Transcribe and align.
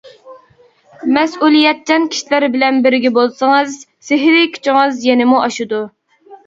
مەسئۇلىيەتچان 1.17 2.09
كىشىلەر 2.15 2.47
بىلەن 2.57 2.81
بىرگە 2.89 3.15
بولسىڭىز، 3.21 3.79
سېھرىي 4.09 4.53
كۈچىڭىز 4.59 5.09
يەنىمۇ 5.13 5.43
ئاشىدۇ. 5.47 5.89